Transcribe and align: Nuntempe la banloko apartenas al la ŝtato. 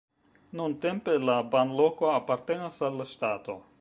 Nuntempe 0.61 1.17
la 1.31 1.35
banloko 1.57 2.09
apartenas 2.15 2.81
al 2.89 2.99
la 3.03 3.09
ŝtato. 3.13 3.59